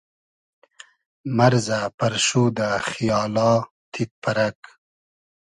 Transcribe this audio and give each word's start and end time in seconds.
مئرزۂ 1.35 1.79
پئرشودۂ 1.97 2.69
خیالا 2.89 3.51
تید 3.91 4.11
پئرئگ 4.21 4.59